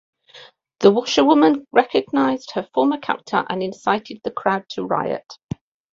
[0.79, 5.31] The washerwoman recognized her former captor and incited the crowd to riot.